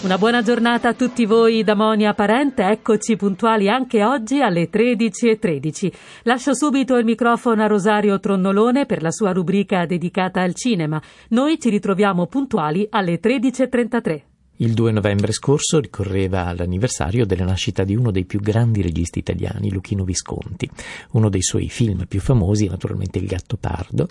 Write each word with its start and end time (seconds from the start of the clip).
Una 0.00 0.16
buona 0.16 0.42
giornata 0.42 0.90
a 0.90 0.94
tutti 0.94 1.26
voi 1.26 1.64
da 1.64 1.74
Monia 1.74 2.14
Parente, 2.14 2.64
eccoci 2.64 3.16
puntuali 3.16 3.68
anche 3.68 4.04
oggi 4.04 4.40
alle 4.40 4.70
13.13. 4.70 5.38
13. 5.40 5.92
Lascio 6.22 6.54
subito 6.54 6.96
il 6.96 7.04
microfono 7.04 7.64
a 7.64 7.66
Rosario 7.66 8.20
Tronnolone 8.20 8.86
per 8.86 9.02
la 9.02 9.10
sua 9.10 9.32
rubrica 9.32 9.86
dedicata 9.86 10.40
al 10.40 10.54
cinema. 10.54 11.02
Noi 11.30 11.58
ci 11.58 11.68
ritroviamo 11.68 12.26
puntuali 12.26 12.86
alle 12.88 13.18
13.33. 13.18 14.20
Il 14.58 14.74
2 14.74 14.92
novembre 14.92 15.32
scorso 15.32 15.80
ricorreva 15.80 16.54
l'anniversario 16.54 17.26
della 17.26 17.44
nascita 17.44 17.82
di 17.82 17.96
uno 17.96 18.12
dei 18.12 18.24
più 18.24 18.38
grandi 18.38 18.82
registi 18.82 19.18
italiani, 19.18 19.72
Luchino 19.72 20.04
Visconti. 20.04 20.70
Uno 21.12 21.28
dei 21.28 21.42
suoi 21.42 21.68
film 21.68 22.06
più 22.06 22.20
famosi 22.20 22.66
è 22.66 22.68
naturalmente 22.68 23.18
Il 23.18 23.26
gatto 23.26 23.56
pardo 23.56 24.06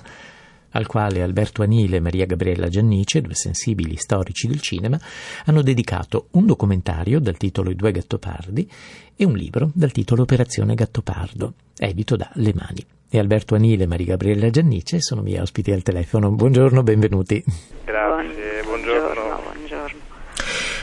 al 0.71 0.85
quale 0.87 1.21
Alberto 1.21 1.63
Anile 1.63 1.97
e 1.97 1.99
Maria 1.99 2.25
Gabriella 2.25 2.67
Giannice, 2.67 3.21
due 3.21 3.35
sensibili 3.35 3.95
storici 3.95 4.47
del 4.47 4.61
cinema, 4.61 4.99
hanno 5.45 5.61
dedicato 5.61 6.27
un 6.31 6.45
documentario 6.45 7.19
dal 7.19 7.37
titolo 7.37 7.69
I 7.69 7.75
due 7.75 7.91
gattopardi 7.91 8.69
e 9.15 9.25
un 9.25 9.33
libro 9.33 9.71
dal 9.73 9.91
titolo 9.91 10.23
Operazione 10.23 10.75
Gattopardo, 10.75 11.53
edito 11.77 12.15
da 12.15 12.29
Le 12.33 12.53
Mani. 12.53 12.85
E 13.09 13.19
Alberto 13.19 13.55
Anile 13.55 13.83
e 13.83 13.87
Maria 13.87 14.07
Gabriella 14.07 14.49
Giannice 14.49 14.99
sono 14.99 15.21
miei 15.21 15.39
ospiti 15.39 15.71
al 15.71 15.81
telefono. 15.81 16.29
Buongiorno, 16.29 16.83
benvenuti. 16.83 17.43
Grazie, 17.85 18.63
buongiorno. 18.63 19.39
buongiorno. 19.43 19.99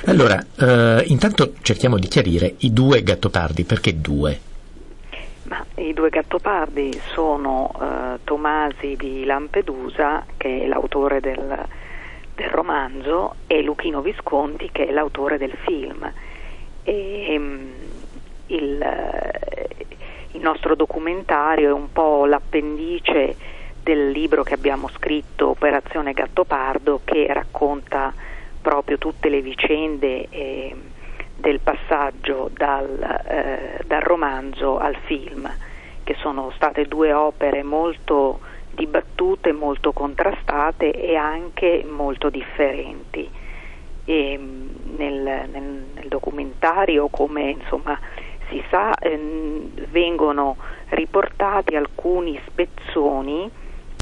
Allora, 0.07 0.45
eh, 0.57 1.05
intanto 1.07 1.55
cerchiamo 1.63 1.99
di 1.99 2.09
chiarire 2.09 2.55
i 2.59 2.73
due 2.73 3.03
gattopardi, 3.03 3.65
perché 3.65 4.01
due? 4.01 4.53
Ma 5.45 5.65
I 5.75 5.93
due 5.93 6.09
gattopardi 6.09 6.99
sono 7.13 7.71
eh, 7.79 8.19
Tomasi 8.25 8.97
di 8.97 9.25
Lampedusa, 9.25 10.25
che 10.39 10.63
è 10.63 10.67
l'autore 10.67 11.21
del, 11.21 11.67
del, 12.35 12.49
romanzo, 12.49 13.35
e 13.47 13.63
Luchino 13.63 14.01
Visconti, 14.01 14.71
che 14.73 14.87
è 14.87 14.91
l'autore 14.91 15.37
del 15.37 15.53
film. 15.65 16.11
E, 16.83 17.35
um, 17.37 17.73
il, 18.47 18.81
eh, 18.81 19.87
il 20.33 20.41
nostro 20.41 20.75
documentario 20.75 21.69
è 21.69 21.73
un 21.73 21.93
po' 21.93 22.25
l'appendice 22.25 23.37
del 23.83 24.11
libro 24.11 24.43
che 24.43 24.55
abbiamo 24.55 24.89
scritto, 24.89 25.51
Operazione 25.51 26.15
Gattopardo, 26.15 27.03
che 27.05 27.27
racconta 27.31 28.15
proprio 28.63 28.97
tutte 28.97 29.29
le 29.29 29.43
vicende. 29.43 30.27
Eh, 30.31 30.75
del 31.45 31.61
passaggio 31.61 32.49
dal, 32.55 33.23
eh, 33.27 33.85
dal 33.85 34.01
romanzo 34.01 34.79
al 34.79 34.97
film, 35.05 35.47
che 36.03 36.15
sono 36.21 36.51
state 36.57 36.87
due 36.87 37.13
opere 37.13 37.63
molto 37.63 38.41
dibattute, 38.71 39.53
molto 39.53 39.93
contrastate 39.93 40.91
e 40.91 41.17
anche 41.17 41.85
molto 41.87 42.31
differenti. 42.31 43.29
E 44.07 44.39
mm, 44.39 44.69
nel, 44.97 45.49
nel, 45.53 45.85
nel 45.93 46.09
documentario, 46.09 47.09
come 47.09 47.51
insomma, 47.51 47.99
si 48.49 48.63
sa, 48.71 48.95
ehm, 48.95 49.89
vengono 49.91 50.57
riportati 50.89 51.77
alcuni 51.77 52.41
spezzoni 52.47 53.51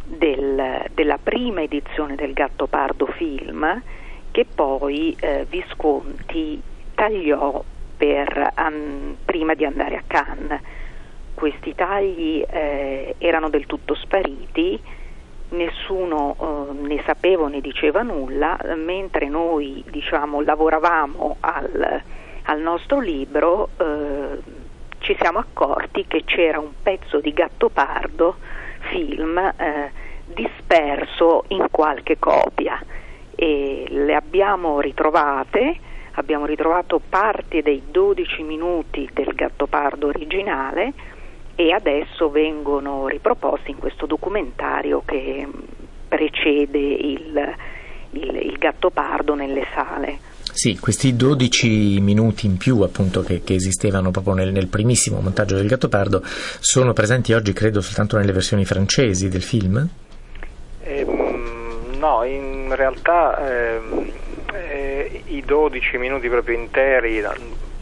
del, 0.05 0.85
della 0.95 1.19
prima 1.21 1.63
edizione 1.63 2.15
del 2.15 2.35
Gattopardo 2.35 3.07
film 3.07 3.83
che 4.31 4.47
poi 4.47 5.15
eh, 5.21 5.45
Visconti 5.49 6.71
tagliò 7.03 7.65
per, 7.97 8.53
um, 8.59 9.17
prima 9.25 9.55
di 9.55 9.65
andare 9.65 9.97
a 9.97 10.03
Cannes. 10.07 10.61
Questi 11.35 11.75
tagli 11.75 12.45
eh, 12.49 13.17
erano 13.19 13.49
del 13.49 13.67
tutto 13.67 13.97
spariti, 13.97 14.81
nessuno 15.49 16.37
eh, 16.39 16.87
ne 16.87 17.03
sapeva 17.05 17.49
né 17.49 17.61
diceva 17.61 18.03
nulla, 18.03 18.57
mentre 18.77 19.29
noi 19.29 19.83
diciamo, 19.91 20.43
lavoravamo 20.43 21.39
al, 21.41 22.03
al 22.45 22.61
nostro 22.61 23.01
libro 23.01 23.71
eh, 23.79 24.39
ci 25.01 25.17
siamo 25.19 25.41
accorti 25.41 26.07
che 26.07 26.23
c'era 26.25 26.61
un 26.61 26.71
pezzo 26.85 27.19
di 27.19 27.33
Gattopardo 27.33 28.37
film 28.91 29.39
eh, 29.39 29.91
disperso 30.27 31.47
in 31.49 31.67
qualche 31.69 32.17
copia 32.21 32.81
e 33.35 33.87
le 33.89 34.15
abbiamo 34.15 34.79
ritrovate 34.79 35.91
abbiamo 36.13 36.47
ritrovato 36.47 37.01
parti 37.07 37.63
dei 37.63 37.83
12 37.91 38.43
minuti 38.43 39.09
del 39.13 39.35
Gattopardo 39.35 40.09
originale 40.09 40.93
e 41.55 41.73
adesso 41.73 42.31
vengono 42.31 43.07
riproposti 43.07 43.71
in 43.71 43.79
questo 43.79 44.07
documentario 44.07 45.03
che 45.05 45.47
precede 46.09 46.79
il, 46.79 47.55
il, 48.11 48.41
il 48.43 48.57
Gattopardo 48.59 49.35
nelle 49.35 49.67
sale. 49.75 50.31
Sì, 50.53 50.79
questi 50.79 51.17
12 51.17 52.01
minuti 52.01 52.47
in 52.47 52.59
più 52.59 52.81
appunto 52.81 53.23
che, 53.23 53.43
che 53.43 53.55
esistevano 53.55 54.11
proprio 54.11 54.35
nel, 54.35 54.53
nel, 54.53 54.67
primissimo 54.67 55.21
montaggio 55.21 55.55
del 55.55 55.67
Gattopardo 55.67 56.21
sono 56.25 56.93
presenti 56.93 57.33
oggi 57.33 57.55
credo 57.55 57.81
soltanto 57.81 58.19
nelle 58.19 58.33
versioni 58.33 58.67
francesi 58.67 59.29
del 59.29 59.43
film? 59.43 59.89
Eh, 60.83 61.05
no, 61.99 62.25
in 62.25 62.75
realtà 62.75 63.49
eh, 63.49 63.77
eh, 63.77 64.13
i 65.37 65.43
12 65.43 65.99
minuti 65.99 66.29
proprio 66.29 66.57
interi 66.57 67.25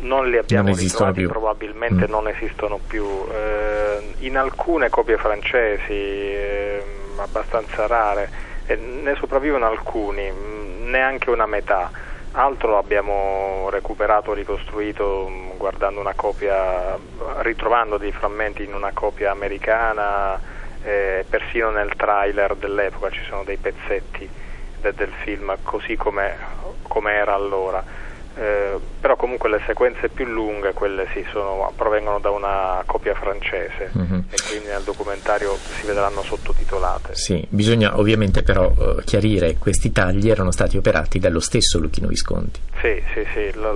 non 0.00 0.30
li 0.30 0.38
abbiamo 0.38 0.68
non 0.68 0.78
ritrovati, 0.78 1.26
probabilmente 1.26 2.06
mm. 2.06 2.10
non 2.10 2.28
esistono 2.28 2.78
più. 2.86 3.06
Eh, 3.30 4.14
in 4.20 4.36
alcune 4.36 4.88
copie 4.88 5.16
francesi, 5.16 5.92
eh, 5.92 6.82
abbastanza 7.16 7.86
rare, 7.86 8.30
ne 8.66 9.14
sopravvivono 9.16 9.66
alcuni, 9.66 10.30
mm, 10.30 10.88
neanche 10.88 11.30
una 11.30 11.46
metà. 11.46 11.90
Altro 12.32 12.78
abbiamo 12.78 13.68
recuperato, 13.70 14.32
ricostruito 14.32 15.26
mm, 15.28 15.56
guardando 15.56 16.00
una 16.00 16.14
copia, 16.14 16.96
ritrovando 17.38 17.98
dei 17.98 18.12
frammenti 18.12 18.64
in 18.64 18.72
una 18.72 18.92
copia 18.94 19.32
americana, 19.32 20.40
eh, 20.82 21.26
persino 21.28 21.70
nel 21.70 21.94
trailer 21.96 22.54
dell'epoca 22.54 23.10
ci 23.10 23.22
sono 23.28 23.44
dei 23.44 23.58
pezzetti 23.58 24.39
de, 24.80 24.92
del 24.94 25.12
film 25.22 25.56
così 25.62 25.96
come 25.96 26.58
come 26.90 27.12
era 27.12 27.34
allora. 27.34 27.82
Eh, 28.36 28.78
però 29.00 29.16
comunque 29.16 29.48
le 29.48 29.60
sequenze 29.66 30.08
più 30.08 30.24
lunghe, 30.24 30.72
quelle 30.72 31.06
sì, 31.12 31.24
sono, 31.30 31.72
provengono 31.76 32.20
da 32.20 32.30
una 32.30 32.82
copia 32.86 33.14
francese 33.14 33.90
mm-hmm. 33.96 34.20
e 34.30 34.36
quindi 34.48 34.68
nel 34.68 34.82
documentario 34.82 35.56
si 35.56 35.86
vedranno 35.86 36.22
sottotitolate. 36.22 37.14
Sì, 37.14 37.44
bisogna 37.48 37.98
ovviamente 37.98 38.42
però 38.42 38.70
uh, 38.70 39.02
chiarire 39.04 39.56
questi 39.56 39.90
tagli 39.92 40.30
erano 40.30 40.52
stati 40.52 40.76
operati 40.76 41.18
dallo 41.18 41.40
stesso 41.40 41.78
Luchino 41.78 42.08
Visconti. 42.08 42.60
Sì, 42.80 43.02
sì, 43.12 43.26
sì. 43.32 43.52
La, 43.58 43.74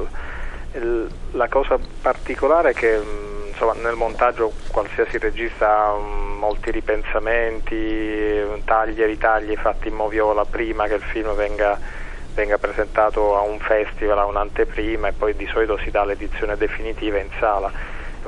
la 1.33 1.49
cosa 1.49 1.79
particolare 2.01 2.71
è 2.71 2.75
che 2.75 2.97
mm, 2.97 3.44
insomma, 3.55 3.73
nel 3.75 3.95
montaggio 3.95 4.53
qualsiasi 4.69 5.19
regista 5.19 5.87
ha 5.87 5.93
um, 5.93 6.37
molti 6.39 6.71
ripensamenti, 6.71 8.43
tagli 8.65 9.01
e 9.01 9.07
ritagli 9.07 9.57
fatti 9.57 9.89
in 9.89 9.95
moviola 9.95 10.45
prima 10.45 10.87
che 10.87 10.95
il 10.95 11.03
film 11.03 11.35
venga 11.35 12.03
venga 12.35 12.59
presentato 12.59 13.37
a 13.37 13.43
un 13.43 13.61
festival, 13.61 14.19
a 14.19 14.25
un'anteprima 14.25 15.09
e 15.09 15.13
poi 15.13 15.37
di 15.37 15.47
solito 15.47 15.79
si 15.79 15.91
dà 15.91 16.05
l'edizione 16.05 16.57
definitiva 16.57 17.19
in 17.19 17.31
sala. 17.39 17.71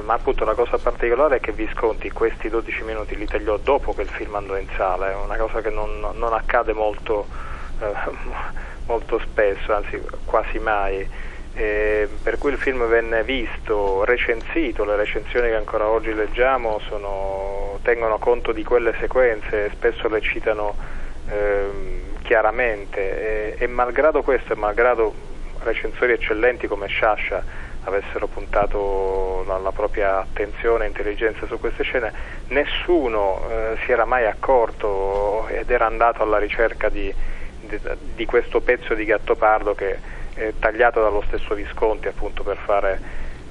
Ma 0.02 0.14
appunto 0.14 0.44
la 0.44 0.54
cosa 0.54 0.78
particolare 0.78 1.36
è 1.36 1.40
che 1.40 1.52
Visconti 1.52 2.10
questi 2.12 2.48
12 2.48 2.84
minuti 2.84 3.16
li 3.16 3.26
tagliò 3.26 3.56
dopo 3.56 3.94
che 3.94 4.02
il 4.02 4.08
film 4.08 4.34
andò 4.34 4.56
in 4.56 4.68
sala, 4.76 5.10
è 5.10 5.14
una 5.14 5.36
cosa 5.36 5.60
che 5.60 5.70
non, 5.70 6.06
non 6.14 6.32
accade 6.34 6.72
molto, 6.72 7.26
eh, 7.80 7.92
molto 8.86 9.18
spesso, 9.18 9.74
anzi 9.74 10.00
quasi 10.24 10.58
mai. 10.58 11.08
Eh, 11.58 12.06
per 12.22 12.36
cui 12.36 12.50
il 12.50 12.58
film 12.58 12.86
venne 12.86 13.24
visto, 13.24 14.04
recensito, 14.04 14.84
le 14.84 14.94
recensioni 14.94 15.48
che 15.48 15.54
ancora 15.54 15.88
oggi 15.88 16.12
leggiamo 16.12 16.78
sono, 16.80 17.78
tengono 17.80 18.18
conto 18.18 18.52
di 18.52 18.62
quelle 18.62 18.94
sequenze, 19.00 19.70
spesso 19.72 20.06
le 20.08 20.20
citano 20.20 20.76
eh, 21.30 22.02
chiaramente. 22.22 23.56
E, 23.56 23.64
e, 23.64 23.66
malgrado 23.68 24.20
questo 24.20 24.52
e 24.52 24.56
malgrado 24.56 25.14
recensori 25.60 26.12
eccellenti 26.12 26.66
come 26.66 26.88
Sciascia 26.88 27.42
avessero 27.84 28.26
puntato 28.26 29.42
la, 29.46 29.56
la, 29.56 29.72
propria 29.72 30.18
attenzione 30.18 30.84
e 30.84 30.88
intelligenza 30.88 31.46
su 31.46 31.58
queste 31.58 31.84
scene, 31.84 32.12
nessuno 32.48 33.40
eh, 33.48 33.78
si 33.86 33.92
era 33.92 34.04
mai 34.04 34.26
accorto 34.26 35.46
ed 35.48 35.70
era 35.70 35.86
andato 35.86 36.22
alla 36.22 36.38
ricerca 36.38 36.90
di, 36.90 37.14
di, 37.60 37.80
di 38.14 38.26
questo 38.26 38.60
pezzo 38.60 38.92
di 38.92 39.06
Gattopardo 39.06 39.74
che 39.74 40.14
è 40.36 40.52
tagliato 40.58 41.02
dallo 41.02 41.22
stesso 41.26 41.54
Visconti 41.54 42.08
appunto 42.08 42.42
per 42.42 42.58
fare 42.58 43.00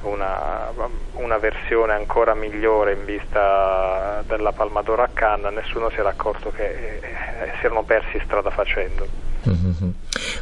una, 0.03 0.71
una, 1.13 1.37
versione 1.37 1.93
ancora 1.93 2.35
migliore 2.35 2.93
in 2.93 3.05
vista 3.05 4.23
della, 4.27 4.51
Palma 4.51 4.83
d'Oro 4.83 5.01
a 5.01 5.09
Cannes, 5.11 5.51
nessuno 5.51 5.89
si 5.89 5.97
era 5.97 6.09
accorto 6.09 6.51
che 6.51 6.63
eh, 6.63 6.99
eh 7.01 7.51
si 7.59 7.65
erano 7.65 7.83
persi 7.83 8.21
strada 8.23 8.51
facendo. 8.51 9.07
Mm-hmm. 9.47 9.89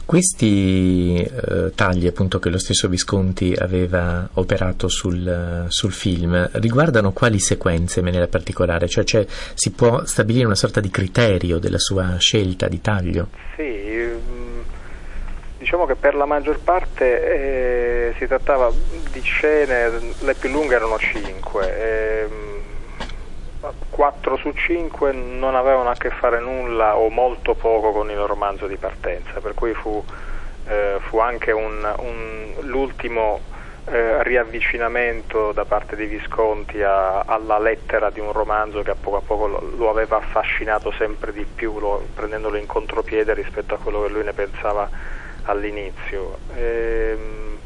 Questi 0.06 1.16
eh, 1.16 1.72
tagli 1.76 2.08
appunto 2.08 2.40
che 2.40 2.50
lo 2.50 2.58
stesso 2.58 2.88
Visconti 2.88 3.54
aveva 3.58 4.28
operato 4.34 4.88
sul, 4.88 5.66
sul, 5.68 5.92
film 5.92 6.50
riguardano 6.54 7.12
quali 7.12 7.40
sequenze 7.40 8.00
in 8.00 8.06
maniera 8.06 8.28
particolare? 8.28 8.88
Cioè, 8.88 9.04
cioè 9.04 9.26
si 9.54 9.72
può 9.72 10.06
stabilire 10.06 10.46
una 10.46 10.56
sorta 10.56 10.80
di 10.80 10.90
criterio 10.90 11.58
della 11.58 11.80
sua 11.80 12.16
scelta 12.18 12.68
di 12.68 12.80
taglio? 12.80 13.28
Sì, 13.56 14.03
diciamo 15.74 15.92
che 15.92 16.00
per 16.00 16.14
la 16.14 16.26
maggior 16.26 16.60
parte 16.60 18.12
eh, 18.12 18.14
si 18.20 18.28
trattava 18.28 18.72
di 19.12 19.22
scene, 19.22 19.90
le 20.20 20.36
più 20.36 20.52
lunghe 20.52 20.76
erano 20.76 21.00
cinque. 21.00 21.78
Eh, 21.80 22.28
4 23.90 24.38
su 24.38 24.52
5 24.52 25.12
non 25.14 25.56
avevano 25.56 25.90
a 25.90 25.96
che 25.96 26.12
fare 26.12 26.40
nulla 26.40 26.96
o 26.96 27.10
molto 27.10 27.56
poco 27.56 27.92
con 27.92 28.12
il 28.12 28.20
romanzo 28.20 28.68
di 28.68 28.76
partenza, 28.76 29.40
per 29.40 29.56
cui 29.56 29.74
fu, 29.74 30.04
eh, 30.68 30.98
fu 31.00 31.18
anche 31.18 31.52
un, 31.52 31.92
un, 31.98 32.54
l'ultimo 32.60 33.40
eh, 33.86 34.22
riavvicinamento 34.22 35.54
da 35.54 35.66
parte 35.66 35.96
di 35.96 36.06
Visconti 36.06 36.84
a, 36.84 37.22
alla 37.22 37.58
lettera 37.58 38.12
di 38.12 38.20
un 38.20 38.32
romanzo 38.32 38.84
che 38.84 38.92
a 38.92 38.96
poco 39.00 39.18
a 39.18 39.22
poco 39.22 39.48
lo, 39.48 39.72
lo 39.76 39.90
aveva 39.90 40.18
affascinato 40.18 40.92
sempre 40.92 41.34
di 41.34 41.46
più, 41.46 41.80
lo, 41.80 42.06
prendendolo 42.14 42.58
in 42.58 42.68
contropiede 42.68 43.34
rispetto 43.34 43.74
a 43.74 43.80
quello 43.80 44.04
che 44.04 44.10
lui 44.10 44.24
ne 44.24 44.34
pensava 44.34 45.22
all'inizio. 45.44 46.38
Ehm, 46.56 47.58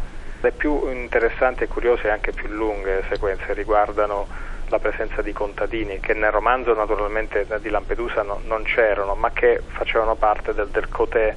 le 0.41 0.51
più 0.51 0.89
interessanti 0.91 1.63
e 1.63 1.67
curiose 1.67 2.07
e 2.07 2.11
anche 2.11 2.31
più 2.31 2.47
lunghe 2.47 3.03
sequenze 3.09 3.53
riguardano 3.53 4.27
la 4.69 4.79
presenza 4.79 5.21
di 5.21 5.31
contadini 5.31 5.99
che 5.99 6.13
nel 6.13 6.31
romanzo 6.31 6.73
naturalmente 6.73 7.47
di 7.61 7.69
Lampedusa 7.69 8.21
no, 8.21 8.41
non 8.45 8.63
c'erano 8.63 9.15
ma 9.15 9.31
che 9.31 9.61
facevano 9.65 10.15
parte 10.15 10.53
del, 10.53 10.67
del 10.67 10.89
cotè 10.89 11.35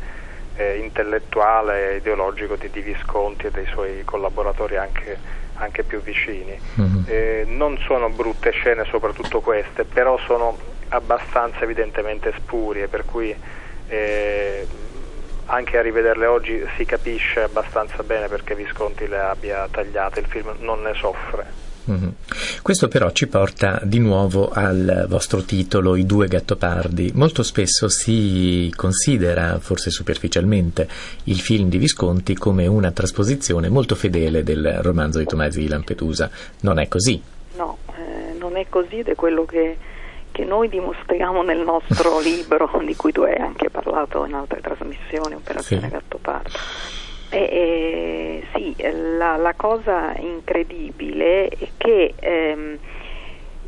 eh, 0.56 0.78
intellettuale 0.78 1.92
e 1.92 1.96
ideologico 1.96 2.56
di, 2.56 2.68
di, 2.70 2.80
Visconti 2.80 3.46
e 3.46 3.50
dei 3.50 3.66
suoi 3.66 4.02
collaboratori 4.04 4.76
anche, 4.76 5.16
anche 5.54 5.84
più 5.84 6.02
vicini. 6.02 6.58
Mm-hmm. 6.80 7.02
Eh, 7.06 7.44
non 7.46 7.78
sono 7.78 8.10
brutte 8.10 8.50
scene 8.50 8.84
soprattutto 8.84 9.40
queste 9.40 9.84
però 9.84 10.18
sono 10.18 10.58
abbastanza 10.88 11.60
evidentemente 11.60 12.32
spurie 12.36 12.88
per 12.88 13.04
cui 13.04 13.34
eh, 13.86 14.66
anche 15.50 15.78
a 15.78 15.82
rivederle 15.82 16.26
oggi 16.26 16.64
si 16.76 16.84
capisce 16.84 17.42
abbastanza 17.42 18.02
bene 18.02 18.28
perché 18.28 18.54
Visconti 18.54 19.06
le 19.08 19.18
abbia 19.18 19.66
tagliate, 19.70 20.20
il 20.20 20.26
film 20.26 20.54
non 20.60 20.82
ne 20.82 20.94
soffre. 20.94 21.68
Mm-hmm. 21.90 22.08
Questo 22.62 22.86
però 22.88 23.10
ci 23.10 23.26
porta 23.26 23.80
di 23.82 23.98
nuovo 23.98 24.50
al 24.50 25.06
vostro 25.08 25.42
titolo, 25.42 25.96
I 25.96 26.06
due 26.06 26.28
gattopardi. 26.28 27.12
Molto 27.14 27.42
spesso 27.42 27.88
si 27.88 28.72
considera, 28.76 29.58
forse 29.58 29.90
superficialmente, 29.90 30.88
il 31.24 31.40
film 31.40 31.68
di 31.68 31.78
Visconti 31.78 32.34
come 32.34 32.66
una 32.66 32.92
trasposizione 32.92 33.68
molto 33.68 33.96
fedele 33.96 34.44
del 34.44 34.78
romanzo 34.82 35.18
di 35.18 35.24
Tomasi 35.24 35.60
di 35.60 35.68
Lampedusa. 35.68 36.30
Non 36.60 36.78
è 36.78 36.86
così? 36.86 37.20
No, 37.56 37.78
eh, 37.96 38.38
non 38.38 38.56
è 38.56 38.66
così 38.68 38.98
ed 38.98 39.08
è 39.08 39.14
quello 39.16 39.44
che, 39.44 39.76
che 40.40 40.46
noi 40.46 40.70
dimostriamo 40.70 41.42
nel 41.42 41.58
nostro 41.58 42.18
libro, 42.24 42.70
di 42.82 42.96
cui 42.96 43.12
tu 43.12 43.22
hai 43.22 43.36
anche 43.36 43.68
parlato 43.68 44.24
in 44.24 44.34
altre 44.34 44.60
trasmissioni, 44.60 45.34
Operazione 45.34 45.82
sì. 45.82 45.88
Gattopardo. 45.90 46.58
Eh, 47.28 48.42
sì, 48.54 48.74
la, 49.16 49.36
la, 49.36 49.54
cosa 49.54 50.14
incredibile 50.16 51.46
è 51.46 51.68
che 51.76 52.14
ehm, 52.18 52.78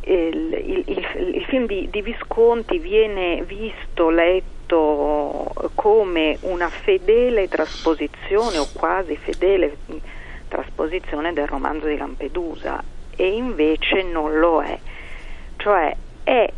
il, 0.01 0.53
il, 0.67 0.85
il, 0.87 1.35
il, 1.35 1.45
film 1.45 1.67
di, 1.67 1.89
di, 1.89 2.03
Visconti 2.03 2.79
viene 2.79 3.45
visto, 3.45 4.11
letto 4.11 5.53
come 5.77 6.39
una 6.41 6.71
fedele 6.71 7.47
trasposizione 7.47 8.59
o 8.59 8.67
quasi 8.73 9.17
fedele 9.17 9.77
trasposizione 10.49 11.33
del 11.33 11.47
romanzo 11.47 11.87
di 11.87 11.97
Lampedusa 11.97 12.83
e 13.15 13.29
invece 13.29 14.03
non 14.03 14.41
lo 14.41 14.61
è. 14.61 14.77
Cioè 15.57 15.95
è 16.25 16.53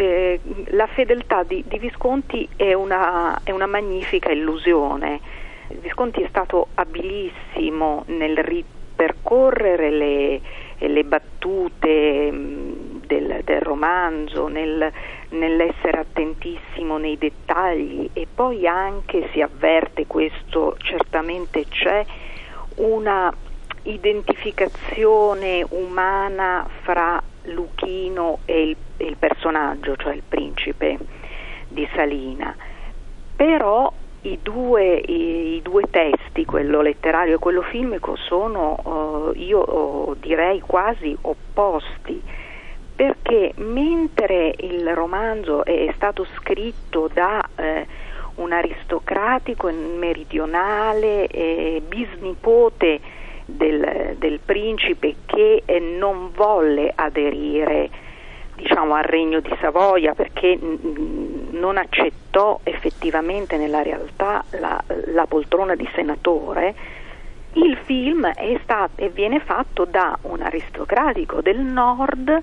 eh, 0.00 0.40
la 0.68 0.86
fedeltà 0.86 1.42
di, 1.42 1.62
di 1.66 1.78
Visconti 1.78 2.48
è 2.56 2.72
una, 2.72 3.38
è 3.44 3.50
una 3.50 3.66
magnifica 3.66 4.30
illusione. 4.30 5.20
Visconti 5.68 6.22
è 6.22 6.26
stato 6.28 6.68
abilissimo 6.74 8.04
nel 8.06 8.38
ripercorrere 8.38 9.90
le, 9.90 10.40
le 10.78 11.04
battute 11.04 12.32
mm, 12.32 12.72
del, 13.06 13.40
del 13.44 13.60
romanzo, 13.60 14.48
nel, 14.48 14.90
nell'essere 15.30 15.98
attentissimo 15.98 16.96
nei 16.96 17.18
dettagli 17.18 18.08
e 18.14 18.26
poi 18.34 18.66
anche 18.66 19.28
si 19.32 19.42
avverte 19.42 20.06
questo 20.06 20.76
certamente 20.78 21.66
c'è 21.68 22.06
una 22.76 23.32
identificazione 23.82 25.64
umana 25.68 26.66
fra 26.82 27.22
Luchino 27.44 28.38
e 28.46 28.62
il, 28.62 28.76
il 29.00 29.16
personaggio, 29.16 29.96
cioè 29.96 30.14
il 30.14 30.22
principe 30.26 30.98
di 31.68 31.88
Salina. 31.94 32.54
Però 33.36 33.92
i 34.22 34.38
due, 34.42 34.96
i, 34.96 35.54
i 35.54 35.62
due, 35.62 35.84
testi, 35.90 36.44
quello 36.44 36.82
letterario 36.82 37.36
e 37.36 37.38
quello 37.38 37.62
filmico, 37.62 38.16
sono, 38.16 39.32
uh, 39.32 39.38
io 39.38 39.60
uh, 39.60 40.16
direi, 40.20 40.60
quasi 40.60 41.16
opposti, 41.22 42.22
perché 42.94 43.52
mentre 43.56 44.54
il 44.58 44.94
romanzo 44.94 45.64
è 45.64 45.90
stato 45.94 46.26
scritto 46.36 47.08
da 47.10 47.42
eh, 47.56 47.86
un 48.34 48.52
aristocratico 48.52 49.70
meridionale 49.70 51.26
eh, 51.28 51.82
bisnipote 51.86 53.00
del, 53.46 54.16
del, 54.18 54.40
principe 54.44 55.14
che 55.24 55.62
eh, 55.64 55.78
non 55.78 56.30
volle 56.34 56.92
aderire 56.94 57.88
diciamo, 58.60 58.94
al 58.94 59.04
regno 59.04 59.40
di 59.40 59.54
Savoia 59.60 60.14
perché 60.14 60.58
non 61.50 61.76
accettò 61.76 62.60
effettivamente 62.62 63.56
nella 63.56 63.82
realtà 63.82 64.44
la, 64.50 64.82
la 65.06 65.26
poltrona 65.26 65.74
di 65.74 65.88
senatore, 65.94 66.74
il 67.54 67.76
film 67.84 68.26
è 68.26 68.58
stato, 68.62 69.08
viene 69.12 69.40
fatto 69.40 69.84
da 69.84 70.16
un 70.22 70.40
aristocratico 70.42 71.40
del 71.40 71.58
nord 71.58 72.42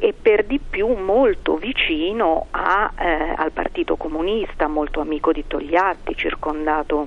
e 0.00 0.14
per 0.20 0.44
di 0.44 0.58
più 0.58 0.88
molto 0.94 1.56
vicino 1.56 2.46
a, 2.50 2.92
eh, 2.98 3.34
al 3.36 3.52
Partito 3.52 3.96
Comunista, 3.96 4.68
molto 4.68 5.00
amico 5.00 5.32
di 5.32 5.44
Togliatti, 5.46 6.16
circondato 6.16 7.06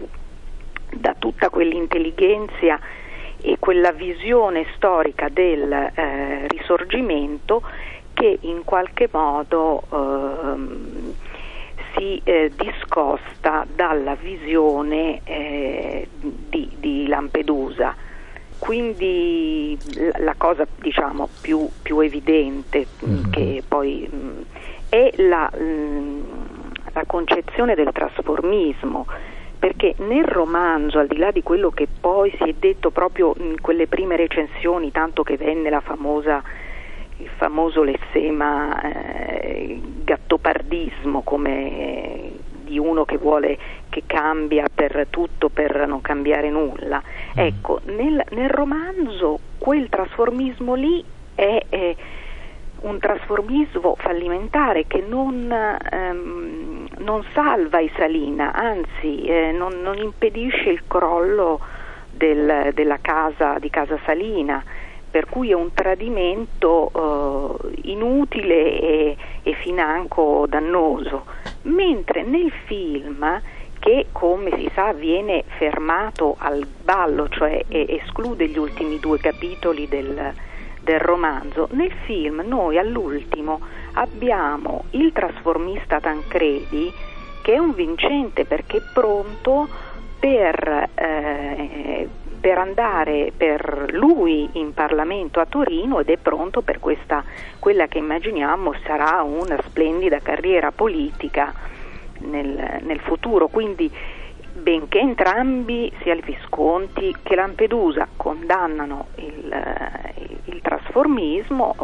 da 0.94 1.16
tutta 1.18 1.50
quell'intelligenza 1.50 2.80
e 3.42 3.56
quella 3.60 3.92
visione 3.92 4.66
storica 4.76 5.30
del 5.30 5.72
eh, 5.72 6.48
risorgimento 6.48 7.64
che 8.22 8.38
in 8.42 8.64
qualche 8.64 9.10
modo 9.12 9.82
ehm, 9.92 11.14
si 11.96 12.22
eh, 12.24 12.52
discosta 12.56 13.66
dalla 13.74 14.14
visione 14.14 15.22
eh, 15.24 16.08
di, 16.20 16.70
di, 16.78 17.08
Lampedusa. 17.08 17.96
Quindi 18.60 19.76
la 20.20 20.36
cosa 20.38 20.68
diciamo, 20.80 21.30
più, 21.42 21.68
più 21.82 22.00
evidente 22.00 22.86
mm-hmm. 23.04 23.32
che 23.32 23.64
poi 23.68 24.08
mh, 24.08 24.16
mm, 24.16 24.42
è 24.90 25.12
la, 25.16 25.52
mh, 25.52 25.64
mm, 25.64 26.22
la 26.94 27.04
concezione 27.08 27.74
del 27.74 27.90
trasformismo 27.92 29.08
perché 29.58 29.96
nel 29.98 30.26
romanzo, 30.26 31.00
al 31.00 31.08
di 31.08 31.18
là 31.18 31.32
di 31.32 31.42
quello 31.42 31.72
che 31.72 31.88
poi 32.00 32.32
si 32.38 32.50
è 32.50 32.54
detto 32.54 32.92
proprio 32.92 33.34
in 33.38 33.60
quelle 33.62 33.88
prime 33.88 34.16
recensioni, 34.16 34.92
tanto 34.92 35.24
che 35.24 35.38
venne 35.38 35.70
la 35.72 35.82
famosa 35.82 36.42
il 37.22 37.30
famoso 37.38 37.84
lessema 37.84 38.82
eh, 38.82 39.80
gattopardismo 40.04 41.22
come 41.22 42.32
di 42.64 42.80
uno 42.80 43.04
che 43.04 43.18
vuole 43.18 43.58
che 43.90 44.04
cambia 44.08 44.66
per 44.74 45.08
tutto 45.10 45.50
per 45.50 45.86
non 45.88 46.02
cambiare 46.02 46.50
nulla. 46.50 47.02
Mm. 47.02 47.40
Ecco, 47.40 47.82
nel, 47.86 48.24
nel 48.30 48.50
romanzo 48.50 49.40
quel 49.58 49.90
trasformismo 49.90 50.74
lì 50.76 51.04
è, 51.36 51.66
è, 51.68 51.96
un 52.82 52.98
trasformismo 52.98 53.96
fallimentare 53.98 54.88
che 54.88 55.04
non, 55.08 55.52
ehm, 55.52 56.88
non 57.00 57.24
salva 57.34 57.80
Isalina, 57.80 58.54
anzi 58.54 59.24
eh, 59.24 59.52
non, 59.52 59.82
non, 59.82 59.98
impedisce 59.98 60.70
il 60.70 60.84
crollo 60.88 61.60
del, 62.10 62.72
della 62.74 62.98
casa 63.00 63.60
di 63.60 63.70
Casa 63.70 64.00
Salina 64.06 64.64
per 65.12 65.28
cui 65.28 65.52
è 65.52 65.54
un 65.54 65.74
tradimento 65.74 67.60
eh, 67.62 67.80
inutile 67.90 68.80
e, 68.80 69.18
e 69.44 69.54
financo 69.56 70.46
dannoso, 70.48 71.26
mentre 71.64 72.24
nel 72.24 72.52
film 72.66 73.42
che 73.80 74.08
come 74.12 74.52
si 74.56 74.70
sa 74.74 74.94
viene 74.94 75.44
fermato 75.58 76.36
al 76.38 76.66
ballo, 76.84 77.28
cioè 77.30 77.66
esclude 77.68 78.48
gli 78.48 78.58
ultimi 78.58 79.00
due 79.00 79.18
capitoli 79.18 79.88
del, 79.88 80.34
del 80.82 81.00
romanzo. 81.00 81.68
Nel 81.72 81.92
film 82.06 82.44
noi 82.46 82.78
all'ultimo 82.78 83.60
abbiamo 83.94 84.86
il 84.92 85.12
trasformista 85.12 86.00
Tancredi 86.00 86.94
che 87.42 87.54
è 87.54 87.58
un 87.58 87.74
vincente 87.74 88.46
perché 88.46 88.78
è 88.78 88.82
pronto 88.94 89.68
per, 90.20 90.90
eh, 90.94 92.08
per 92.42 92.58
andare 92.58 93.32
per 93.38 93.92
lui 93.92 94.50
in 94.54 94.74
Parlamento 94.74 95.40
a 95.40 95.46
Torino 95.46 96.00
ed 96.00 96.10
è 96.10 96.18
pronto 96.18 96.62
per 96.62 96.80
questa, 96.80 97.24
quella 97.60 97.88
che 97.88 98.00
immaginiamo 98.00 98.74
sarà 98.84 99.22
una 99.22 99.62
splendida 99.64 100.20
carriera 100.20 100.72
politica 100.72 101.54
nel, 102.22 102.80
nel 102.82 103.00
futuro. 103.00 103.48
Quindi 103.48 103.90
benché 104.54 105.00
entrambi, 105.00 105.94
sia 106.02 106.14
il 106.14 106.24
Visconti 106.24 107.16
che 107.22 107.36
Lampedusa, 107.36 108.08
condannano 108.18 109.08
il, 109.16 109.54
il, 110.16 110.38
il 110.46 110.62
trasformismo, 110.62 111.76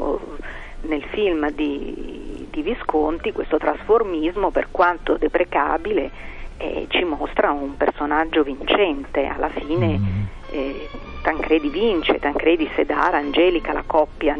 nel 0.82 1.04
film 1.12 1.50
di, 1.52 2.48
di, 2.50 2.62
Visconti 2.62 3.32
questo 3.32 3.58
trasformismo, 3.58 4.52
per 4.52 4.68
quanto 4.72 5.18
deprecabile, 5.18 6.36
eh, 6.58 6.88
ci 6.90 7.04
mostra 7.04 7.52
un 7.52 7.78
personaggio 7.78 8.44
vincente. 8.44 9.26
Alla 9.26 9.50
fine 9.50 9.98
mm. 9.98 10.24
eh, 10.52 10.90
Tancredi 11.22 11.70
vince, 11.70 12.20
Tancredi 12.20 12.70
Sedara, 12.76 13.18
Angelica, 13.18 13.74
la 13.74 13.84
coppia 13.86 14.38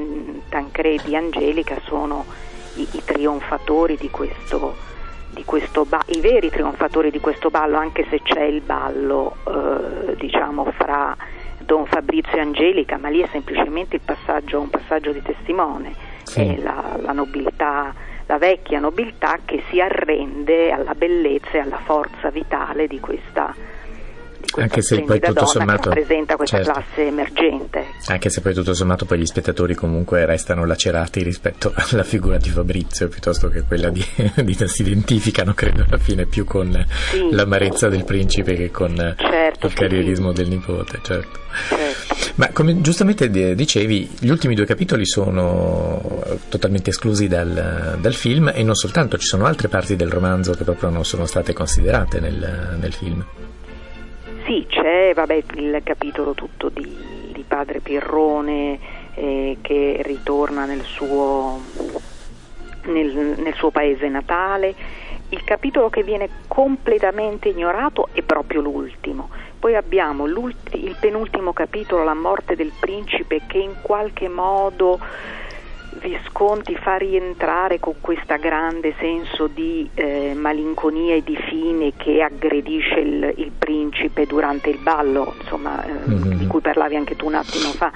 Tancredi-Angelica 0.50 1.80
sono 1.84 2.26
i, 2.76 2.88
i 2.92 3.02
trionfatori 3.04 3.98
di 3.98 4.10
questo, 4.10 4.76
di 5.32 5.44
questo 5.44 5.86
ba- 5.86 6.04
i 6.08 6.20
veri 6.20 6.50
trionfatori 6.50 7.12
di 7.12 7.20
questo 7.20 7.50
ballo, 7.50 7.78
anche 7.78 8.06
se 8.10 8.22
c'è 8.22 8.44
il 8.44 8.62
ballo 8.62 9.36
eh, 9.48 10.16
diciamo 10.16 10.72
fra 10.72 11.16
Don 11.60 11.86
Fabrizio 11.86 12.38
e 12.38 12.42
Angelica, 12.42 12.98
ma 12.98 13.10
lì 13.10 13.22
è 13.22 13.28
semplicemente 13.32 13.98
il 13.98 14.02
passaggio, 14.04 14.62
un 14.62 14.70
passaggio 14.70 15.12
di 15.12 15.22
testimone, 15.22 15.94
sì. 16.24 16.42
è 16.42 16.58
la, 16.62 16.98
la 17.02 17.12
nobiltà 17.12 17.94
la 18.28 18.38
vecchia 18.38 18.80
nobiltà 18.80 19.40
che 19.44 19.64
si 19.70 19.82
arrende 19.82 20.72
alla 20.72 20.94
bellezza 20.94 21.52
e 21.54 21.60
alla 21.60 21.80
forza 21.80 22.30
vitale 22.30 22.88
di 22.88 23.00
questa 23.00 23.54
anche 24.56 24.82
se 24.82 25.02
poi 25.02 25.20
tutto 25.20 25.46
sommato 25.46 25.90
rappresenta 25.90 26.36
questa 26.36 26.58
certo. 26.58 26.72
classe 26.72 27.08
emergente. 27.08 27.86
Anche 28.08 28.30
se 28.30 28.42
poi 28.42 28.54
tutto 28.54 28.74
sommato 28.74 29.06
poi 29.06 29.20
gli 29.20 29.26
spettatori 29.26 29.76
comunque 29.76 30.26
restano 30.26 30.66
lacerati 30.66 31.22
rispetto 31.22 31.74
alla 31.76 32.04
figura 32.04 32.38
di 32.38 32.50
Fabrizio 32.50 33.08
piuttosto 33.08 33.50
che 33.50 33.64
quella 33.64 33.90
di, 33.90 34.04
di 34.44 34.56
si 34.68 34.82
identificano 34.82 35.54
credo 35.54 35.86
alla 35.88 35.98
fine 35.98 36.26
più 36.26 36.46
con 36.46 36.86
sì. 37.12 37.30
l'amarezza 37.32 37.90
del 37.90 38.06
principe 38.06 38.56
che 38.56 38.72
con 38.72 38.96
certo, 39.18 39.68
il 39.68 39.74
carrierismo 39.74 40.30
sì. 40.30 40.36
del 40.36 40.48
nipote, 40.48 41.00
certo. 41.04 41.40
certo. 41.68 42.07
Ma 42.38 42.50
come 42.54 42.82
giustamente 42.82 43.30
dicevi, 43.56 44.10
gli 44.20 44.30
ultimi 44.30 44.54
due 44.54 44.66
capitoli 44.66 45.08
sono 45.08 46.00
totalmente 46.50 46.92
esclusi 46.92 47.28
dal, 47.28 47.98
dal, 48.00 48.14
film 48.14 48.52
e 48.54 48.62
non 48.62 48.76
soltanto, 48.76 49.18
ci 49.18 49.26
sono 49.26 49.46
altre 49.46 49.70
parti 49.70 49.96
del 49.96 50.12
romanzo 50.12 50.54
che 50.54 50.64
proprio 50.64 50.90
non 50.90 51.04
sono 51.04 51.26
state 51.26 51.54
considerate 51.54 52.20
nel, 52.20 52.78
nel 52.80 52.94
film. 52.94 53.26
Sì, 54.46 54.68
c'è 54.70 55.14
vabbè, 55.16 55.44
il 55.56 55.82
capitolo 55.84 56.36
tutto 56.36 56.70
di, 56.70 56.88
di 57.34 57.44
padre 57.48 57.80
Pirrone 57.80 58.80
eh, 59.16 59.58
che 59.62 60.02
ritorna 60.04 60.66
nel 60.66 60.84
suo, 60.84 61.60
nel, 62.84 63.36
nel 63.36 63.54
suo 63.56 63.72
paese 63.72 64.10
natale. 64.10 64.76
Il 65.30 65.44
capitolo 65.44 65.90
che 65.90 66.04
viene 66.04 66.30
completamente 66.48 67.50
ignorato 67.50 68.10
è 68.14 68.22
proprio 68.22 68.62
l'ultimo. 68.62 69.30
Poi 69.60 69.76
abbiamo 69.76 70.26
il 70.28 70.96
penultimo 71.00 71.54
capitolo, 71.54 72.04
la 72.04 72.14
morte 72.14 72.56
del 72.56 72.72
principe, 72.80 73.42
che 73.48 73.58
in 73.58 73.76
qualche 73.82 74.28
modo 74.28 75.00
Visconti 76.00 76.76
fa 76.76 76.96
rientrare 76.98 77.80
con 77.80 77.96
questo 78.00 78.36
grande 78.38 78.94
senso 79.00 79.48
di 79.48 79.90
eh, 79.96 80.34
malinconia 80.36 81.16
e 81.16 81.24
di 81.24 81.36
fine 81.36 81.94
che 81.96 82.22
aggredisce 82.22 83.00
il, 83.00 83.34
il 83.38 83.52
principe 83.58 84.26
durante 84.28 84.70
il 84.70 84.78
ballo, 84.78 85.34
insomma, 85.40 85.84
eh, 85.84 85.92
mm-hmm. 85.92 86.38
di 86.38 86.48
cui 86.48 86.62
parlavi 86.62 86.96
anche 86.96 87.16
tu 87.16 87.26
un 87.26 87.34
attimo 87.34 87.70
fa. 87.72 87.92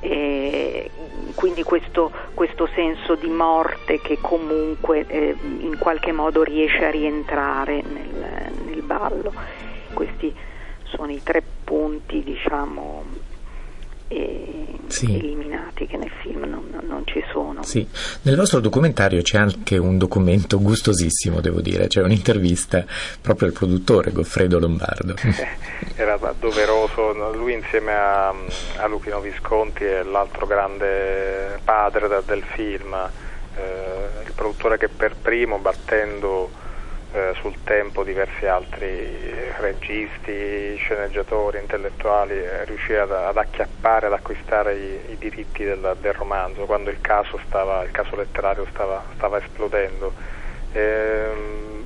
E 0.00 0.90
quindi 1.36 1.62
questo, 1.62 2.10
questo, 2.34 2.68
senso 2.74 3.14
di 3.14 3.28
morte 3.28 4.00
che 4.00 4.18
comunque 4.20 5.06
eh, 5.06 5.36
in 5.60 5.78
qualche 5.78 6.10
modo 6.10 6.42
riesce 6.42 6.86
a 6.86 6.90
rientrare 6.90 7.82
nel, 7.82 8.52
nel 8.66 8.82
ballo. 8.82 9.32
Questi 9.94 10.34
sono 10.94 11.10
i 11.10 11.20
tre 11.22 11.42
punti, 11.64 12.22
diciamo, 12.22 13.04
sì. 14.92 15.14
eliminati 15.16 15.86
che 15.86 15.96
nel 15.96 16.10
film 16.20 16.44
non, 16.44 16.80
non, 16.86 17.02
ci 17.06 17.22
sono. 17.32 17.62
Sì. 17.62 17.86
Nel 18.22 18.36
vostro 18.36 18.60
documentario 18.60 19.22
c'è 19.22 19.38
anche 19.38 19.78
un 19.78 19.96
documento 19.98 20.60
gustosissimo, 20.60 21.40
devo 21.40 21.60
dire, 21.60 21.86
c'è 21.86 22.02
un'intervista 22.02 22.84
proprio 23.20 23.48
al 23.48 23.54
produttore 23.54 24.12
Goffredo 24.12 24.58
Lombardo. 24.58 25.14
Era 25.96 26.18
doveroso, 26.38 27.12
lui 27.32 27.54
insieme 27.54 27.92
a, 27.92 28.28
a 28.28 28.86
Lupino 28.86 29.20
Visconti 29.20 29.84
è 29.84 30.02
l'altro 30.02 30.46
grande 30.46 31.58
padre 31.64 32.08
da, 32.08 32.20
del 32.24 32.42
film, 32.42 32.94
eh, 33.56 34.24
il 34.26 34.32
produttore 34.34 34.78
che 34.78 34.88
per 34.88 35.16
primo 35.16 35.58
battendo 35.58 36.60
eh, 37.12 37.34
sul 37.40 37.54
tempo 37.64 38.04
diversi 38.04 38.46
altri 38.46 39.34
registi, 39.58 40.74
sceneggiatori, 40.76 41.58
intellettuali, 41.58 42.34
eh, 42.34 42.64
riuscì 42.64 42.94
ad, 42.94 43.12
ad, 43.12 43.36
acchiappare, 43.36 44.06
ad 44.06 44.12
acquistare 44.12 44.74
i, 44.74 45.12
i 45.12 45.18
diritti 45.18 45.64
del, 45.64 45.96
del, 46.00 46.12
romanzo 46.14 46.64
quando 46.64 46.90
il 46.90 47.00
caso, 47.00 47.38
stava, 47.46 47.82
il 47.84 47.90
caso 47.90 48.16
letterario 48.16 48.66
stava, 48.70 49.04
stava 49.14 49.38
esplodendo. 49.38 50.12
Ehm, 50.72 51.84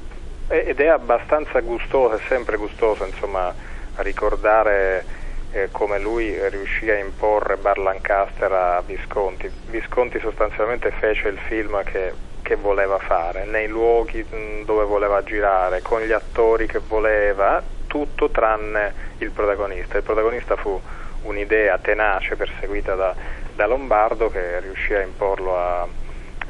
ed 0.48 0.78
è 0.78 0.86
abbastanza 0.86 1.58
gustoso, 1.60 2.14
è 2.14 2.20
sempre 2.28 2.56
gustoso 2.56 3.04
insomma, 3.04 3.52
ricordare 3.96 5.04
eh, 5.50 5.68
come 5.72 5.98
lui 5.98 6.36
riuscì 6.50 6.88
a 6.88 6.98
imporre 6.98 7.56
Bar 7.56 7.78
Lancaster 7.78 8.52
a 8.52 8.82
Visconti. 8.86 9.50
Visconti 9.66 10.20
sostanzialmente 10.20 10.92
fece 10.92 11.28
il 11.28 11.38
film 11.48 11.82
che 11.82 12.12
che 12.46 12.54
voleva 12.54 12.98
fare, 12.98 13.44
nei 13.44 13.66
luoghi 13.66 14.24
mm, 14.24 14.62
dove 14.62 14.84
voleva 14.84 15.20
girare, 15.24 15.82
con 15.82 16.00
gli 16.02 16.12
attori 16.12 16.68
che 16.68 16.78
voleva, 16.78 17.60
tutto 17.88 18.30
tranne 18.30 19.14
il 19.18 19.32
protagonista. 19.32 19.96
Il 19.96 20.04
protagonista 20.04 20.54
fu 20.54 20.80
un'idea 21.22 21.76
tenace 21.78 22.36
perseguita 22.36 22.94
da, 22.94 23.12
da 23.52 23.66
Lombardo 23.66 24.30
che 24.30 24.60
riuscì 24.60 24.94
a 24.94 25.02
imporlo 25.02 25.58
a, 25.58 25.88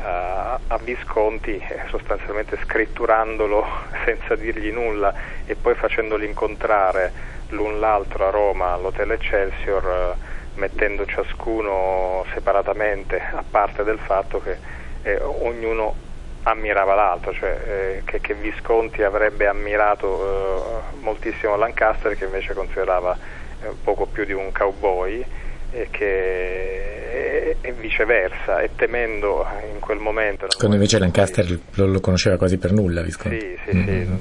a, 0.02 0.60
a 0.66 0.78
Visconti 0.82 1.56
eh, 1.56 1.84
sostanzialmente 1.88 2.58
scritturandolo 2.64 3.64
senza 4.04 4.36
dirgli 4.36 4.70
nulla 4.70 5.14
e 5.46 5.54
poi 5.54 5.74
facendoli 5.76 6.26
incontrare 6.26 7.10
l'un 7.50 7.80
l'altro 7.80 8.26
a 8.26 8.30
Roma 8.30 8.74
all'Hotel 8.74 9.12
Excelsior 9.12 9.86
eh, 9.86 10.34
mettendo 10.56 11.06
ciascuno 11.06 12.26
separatamente 12.34 13.18
a 13.18 13.42
parte 13.48 13.82
del 13.82 13.98
fatto 13.98 14.42
che 14.42 14.84
eh, 15.06 15.20
ognuno 15.22 15.94
ammirava 16.42 16.94
l'altro, 16.94 17.32
cioè 17.32 17.58
eh, 17.66 18.02
che, 18.04 18.20
che, 18.20 18.34
Visconti 18.34 19.02
avrebbe 19.02 19.46
ammirato 19.46 20.82
eh, 20.92 20.96
moltissimo 21.00 21.56
Lancaster 21.56 22.16
che 22.16 22.24
invece 22.24 22.54
considerava 22.54 23.16
eh, 23.62 23.68
poco 23.82 24.06
più 24.06 24.24
di 24.24 24.32
un 24.32 24.50
cowboy 24.52 25.24
e, 25.70 25.88
che, 25.90 27.56
e, 27.60 27.72
viceversa 27.72 28.60
e 28.60 28.70
temendo 28.74 29.46
in 29.72 29.80
quel 29.80 29.98
momento 29.98 30.46
quando 30.56 30.76
invece 30.76 31.00
Lancaster 31.00 31.58
lo, 31.74 31.86
lo, 31.86 32.00
conosceva 32.00 32.36
quasi 32.36 32.56
per 32.56 32.70
nulla 32.70 33.02
Visconti 33.02 33.38
sì 33.40 33.58
sì 33.66 33.76
mm-hmm. 33.76 34.16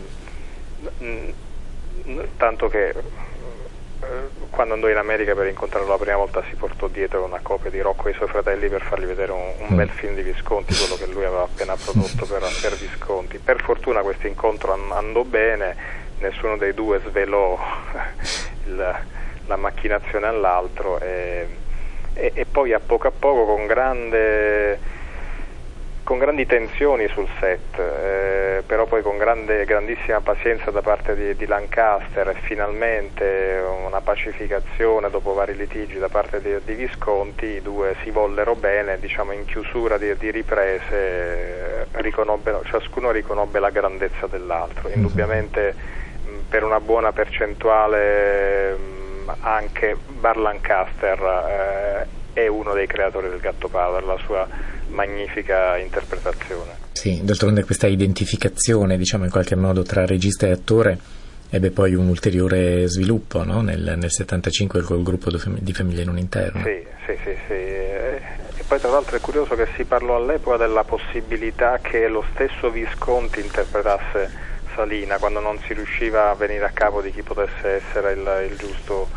sì 0.98 1.34
tanto 2.38 2.68
che 2.68 2.94
quando 4.55 4.74
andò 4.74 4.88
in 4.88 4.95
America 4.95 5.35
per 5.35 5.47
incontrarlo 5.47 5.89
la 5.89 5.97
prima 5.97 6.15
volta 6.15 6.41
si 6.50 6.55
portò 6.55 6.88
dietro 6.88 7.25
una 7.25 7.39
copia 7.41 7.69
di 7.69 7.81
Rocco 7.81 8.07
e 8.07 8.12
i 8.12 8.13
suoi 8.13 8.29
fratelli 8.29 8.69
per 8.69 8.81
fargli 8.81 9.03
vedere 9.03 9.33
un, 9.33 9.51
un 9.57 9.74
mm. 9.74 9.75
bel 9.75 9.89
film 9.89 10.15
di 10.15 10.21
Visconti, 10.21 10.74
quello 10.74 10.95
che 10.95 11.07
lui 11.07 11.25
aveva 11.25 11.43
appena 11.43 11.75
prodotto 11.75 12.25
per, 12.25 12.41
per 12.62 12.74
Visconti. 12.77 13.38
Per 13.38 13.62
fortuna 13.62 14.00
questo 14.01 14.27
incontro 14.27 14.71
andò 14.93 15.24
bene, 15.24 15.75
nessuno 16.19 16.55
dei 16.55 16.74
due 16.74 17.01
svelò 17.05 17.59
il, 18.65 18.95
la 19.45 19.55
macchinazione 19.57 20.25
all'altro 20.25 21.01
e, 21.01 21.47
e, 22.13 22.31
e 22.33 22.45
poi 22.45 22.71
a 22.71 22.79
poco 22.79 23.07
a 23.07 23.12
poco 23.12 23.45
con 23.45 23.67
grande 23.67 24.79
con 26.05 26.19
grandi 26.19 26.45
tensioni 26.45 27.07
sul 27.07 27.27
set, 27.39 27.79
eh, 27.79 28.62
però 28.63 28.85
poi 28.85 29.01
con 29.01 29.17
grande, 29.17 29.65
grandissima 29.65 30.21
pazienza 30.21 30.69
da 30.69 30.81
parte 30.81 31.15
di, 31.15 31.35
di, 31.35 31.47
Lancaster 31.47 32.27
e 32.27 32.35
finalmente 32.43 33.59
una 33.88 34.01
pacificazione 34.01 35.09
dopo 35.09 35.33
vari 35.33 35.55
litigi 35.55 35.97
da 35.97 36.07
parte 36.07 36.41
di, 36.41 36.55
di 36.63 36.75
Visconti, 36.75 37.45
i 37.45 37.62
due 37.63 37.95
si 38.03 38.12
vollero 38.12 38.53
bene, 38.53 39.00
diciamo 39.00 39.31
in 39.31 39.45
chiusura 39.45 39.97
di, 39.97 40.15
di 40.15 40.29
riprese 40.29 41.88
riconobbe, 41.93 42.59
ciascuno 42.65 43.09
riconobbe 43.09 43.57
la 43.57 43.71
grandezza 43.71 44.27
dell'altro, 44.27 44.89
mhm. 44.89 44.95
indubbiamente 44.95 45.74
mh, 45.74 46.29
per 46.47 46.63
una 46.63 46.79
buona 46.79 47.13
percentuale 47.13 48.74
mh, 48.75 49.33
anche 49.39 49.97
Bar 50.07 50.38
Lancaster 50.38 52.05
eh, 52.33 52.41
è 52.41 52.45
uno 52.45 52.74
dei 52.74 52.85
creatori 52.85 53.27
del 53.27 53.39
Gattopardo, 53.39 54.05
la 54.05 54.17
sua 54.17 54.74
magnifica 54.96 55.78
interpretazione. 55.78 56.72
Sì, 56.94 57.22
d'altronde 57.24 57.64
questa 57.64 57.88
identificazione, 57.88 58.98
diciamo 58.98 59.25
in 59.25 59.30
qualche 59.30 59.56
modo, 59.56 59.84
tra 59.84 60.06
regista 60.06 60.48
e 60.48 60.52
attore 60.52 60.98
ebbe 61.50 61.70
poi 61.70 61.94
un 61.94 62.08
ulteriore 62.08 62.88
sviluppo 62.88 63.44
no? 63.44 63.62
nel, 63.62 63.94
nel 63.98 64.12
75 64.12 64.82
col 64.82 65.04
gruppo 65.04 65.30
di 65.30 65.74
Famiglie 65.74 66.04
non 66.04 66.18
interne. 66.18 66.64
Sì, 66.64 66.88
sì, 67.06 67.18
sì, 67.24 67.38
sì. 67.48 67.54
E 67.54 68.64
poi 68.68 68.80
tra 68.80 68.90
l'altro 68.90 69.18
è 69.18 69.20
curioso 69.20 69.56
che 69.56 69.68
si 69.75 69.84
parlò 69.84 70.16
all'epoca 70.16 70.58
della 70.58 70.84
possibilità 70.84 71.80
che 71.82 72.08
lo 72.08 72.24
stesso 72.34 72.72
Visconti 72.72 73.42
interpretasse 73.42 74.44
Salina 74.74 75.18
quando 75.18 75.40
non 75.40 75.60
si 75.60 75.74
riusciva 75.74 76.32
a 76.32 76.36
venire 76.36 76.66
a 76.66 76.72
capo 76.72 77.02
di 77.02 77.12
chi 77.12 77.22
potesse 77.22 77.82
essere 77.84 78.14
il, 78.14 78.50
il 78.50 78.58
giusto 78.58 79.08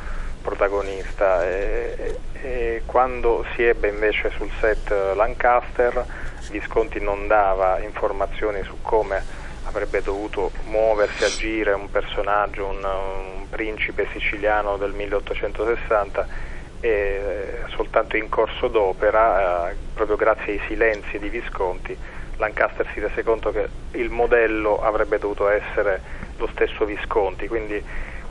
protagonista 0.49 1.47
e, 1.47 2.17
e, 2.33 2.83
quando 2.87 3.45
si 3.55 3.63
ebbe 3.65 3.89
invece 3.89 4.31
sul 4.31 4.51
set 4.61 4.91
Lancaster 5.15 6.05
Visconti 6.51 7.01
non 7.01 7.27
dava 7.27 7.79
informazioni 7.81 8.63
su 8.63 8.79
come 8.81 9.23
avrebbe 9.65 10.01
dovuto 10.01 10.51
muoversi, 10.65 11.25
agire 11.25 11.73
un 11.73 11.91
personaggio, 11.91 12.65
un, 12.67 12.83
un 12.83 13.49
principe 13.51 14.09
siciliano 14.13 14.79
del 14.79 14.93
1860 14.93 16.47
e 16.81 17.65
soltanto 17.75 18.17
in 18.17 18.31
corso 18.31 18.69
d'opera, 18.69 19.69
eh, 19.69 19.75
proprio 19.93 20.17
grazie 20.17 20.55
ai 20.55 20.61
silenzi 20.67 21.19
di 21.19 21.29
Visconti, 21.29 21.95
Lancaster 22.39 22.87
si 22.95 23.01
rese 23.01 23.23
conto 23.23 23.51
che 23.51 23.69
il 23.93 24.09
modello 24.09 24.81
avrebbe 24.81 25.19
dovuto 25.19 25.49
essere 25.49 26.01
lo 26.39 26.49
stesso 26.53 26.87
Visconti, 26.87 27.49
quindi 27.49 27.85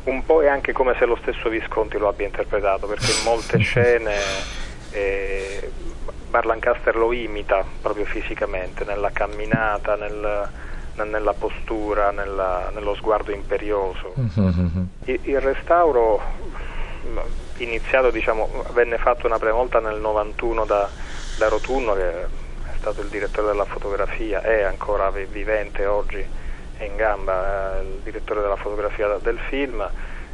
un 0.07 0.25
po' 0.25 0.41
è 0.41 0.47
anche 0.47 0.73
come 0.73 0.95
se 0.97 1.05
lo 1.05 1.17
stesso 1.21 1.49
Visconti 1.49 1.97
lo 1.97 2.07
abbia 2.07 2.25
interpretato, 2.25 2.87
perché 2.87 3.11
in 3.11 3.23
molte 3.23 3.59
scene 3.63 4.15
eh, 4.91 5.71
Bar 6.29 6.45
Lancaster 6.45 6.95
lo 6.95 7.11
imita 7.13 7.63
proprio 7.81 8.05
fisicamente, 8.05 8.83
nella 8.85 9.11
camminata, 9.11 9.95
nel, 9.95 10.49
nella 10.95 11.33
postura, 11.33 12.11
nella, 12.11 12.71
nello 12.73 12.95
sguardo 12.95 13.31
imperioso. 13.31 14.13
Il, 15.05 15.19
il 15.23 15.39
restauro 15.39 16.21
iniziato, 17.57 18.09
diciamo, 18.09 18.65
venne 18.73 18.97
fatto 18.97 19.25
una 19.25 19.39
prima 19.39 19.53
volta 19.53 19.79
nel 19.79 19.99
91 19.99 20.65
da, 20.65 20.89
da 21.37 21.47
Rotunno, 21.47 21.93
che 21.93 22.11
è 22.11 22.25
stato 22.77 23.01
il 23.01 23.07
direttore 23.07 23.47
della 23.47 23.65
fotografia, 23.65 24.41
è 24.41 24.63
ancora 24.63 25.09
vivente 25.09 25.85
oggi, 25.85 26.25
è 26.77 26.83
in 26.83 26.95
gamba, 26.95 27.79
eh, 27.79 27.81
il 27.81 27.99
direttore 28.03 28.41
della 28.41 28.55
fotografia 28.55 29.17
del 29.21 29.39
film, 29.49 29.87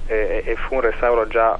e, 0.05 0.43
e 0.45 0.55
fu 0.55 0.75
un 0.75 0.81
restauro 0.81 1.27
già 1.27 1.57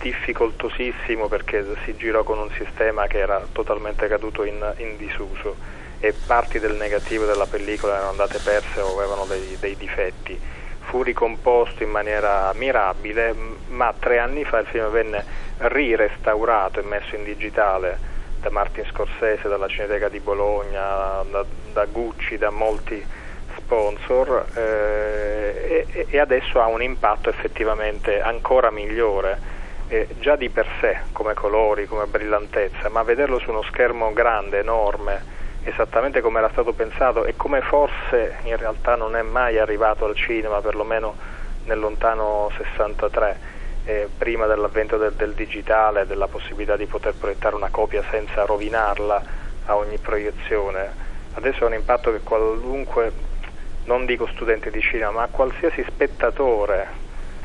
difficoltosissimo 0.00 1.28
perché 1.28 1.64
si 1.84 1.96
girò 1.96 2.22
con 2.22 2.38
un 2.38 2.50
sistema 2.56 3.06
che 3.06 3.18
era 3.18 3.42
totalmente 3.52 4.08
caduto 4.08 4.44
in, 4.44 4.74
in 4.78 4.96
disuso 4.96 5.56
e 6.00 6.14
parti 6.14 6.58
del 6.58 6.76
negativo 6.76 7.26
della 7.26 7.44
pellicola 7.46 7.96
erano 7.96 8.10
andate 8.10 8.38
perse 8.42 8.80
o 8.80 8.96
avevano 8.96 9.26
dei, 9.26 9.56
dei 9.60 9.76
difetti. 9.76 10.40
Fu 10.80 11.02
ricomposto 11.02 11.82
in 11.82 11.90
maniera 11.90 12.52
mirabile, 12.54 13.34
ma 13.68 13.92
tre 13.96 14.18
anni 14.18 14.44
fa 14.44 14.58
il 14.58 14.66
film 14.66 14.88
venne 14.88 15.22
rirestaurato 15.58 16.80
e 16.80 16.82
messo 16.82 17.14
in 17.14 17.22
digitale 17.22 17.98
da 18.40 18.48
Martin 18.50 18.86
Scorsese, 18.86 19.48
dalla 19.48 19.68
Cineteca 19.68 20.08
di 20.08 20.18
Bologna, 20.20 21.22
da, 21.30 21.44
da 21.72 21.84
Gucci, 21.84 22.38
da 22.38 22.48
molti 22.48 23.04
sponsor 23.70 24.46
eh, 24.54 25.86
e, 25.88 26.06
e, 26.08 26.18
adesso 26.18 26.60
ha 26.60 26.66
un 26.66 26.82
impatto 26.82 27.28
effettivamente 27.28 28.20
ancora 28.20 28.72
migliore. 28.72 29.58
Eh, 29.86 30.08
già 30.20 30.36
di 30.36 30.48
per 30.50 30.66
sé 30.80 30.98
come 31.12 31.34
colori, 31.34 31.86
come 31.86 32.06
brillantezza, 32.06 32.88
ma 32.88 33.02
vederlo 33.02 33.38
su 33.38 33.50
uno 33.50 33.62
schermo 33.62 34.12
grande, 34.12 34.58
enorme, 34.58 35.22
esattamente 35.62 36.20
come 36.20 36.38
era 36.38 36.48
stato 36.50 36.72
pensato 36.72 37.24
e 37.24 37.34
come 37.36 37.60
forse 37.60 38.36
in 38.42 38.56
realtà 38.56 38.94
non 38.94 39.16
è 39.16 39.22
mai 39.22 39.58
arrivato 39.58 40.04
al 40.04 40.14
cinema, 40.14 40.60
perlomeno 40.60 41.14
nel 41.64 41.78
lontano 41.78 42.50
63, 42.56 43.38
eh, 43.84 44.08
prima 44.16 44.46
dell'avvento 44.46 44.96
del, 44.96 45.12
del 45.12 45.32
digitale, 45.32 46.06
della 46.06 46.28
possibilità 46.28 46.76
di 46.76 46.86
poter 46.86 47.14
proiettare 47.14 47.56
una 47.56 47.70
copia 47.70 48.02
senza 48.10 48.44
rovinarla 48.44 49.22
a 49.66 49.76
ogni 49.76 49.98
proiezione. 49.98 51.08
Adesso 51.34 51.64
ha 51.64 51.66
un 51.66 51.74
impatto 51.74 52.12
che 52.12 52.20
qualunque, 52.20 53.12
non 53.90 54.06
dico 54.06 54.28
studente 54.28 54.70
di 54.70 54.80
cinema, 54.80 55.10
ma 55.10 55.26
qualsiasi 55.26 55.84
spettatore 55.84 56.86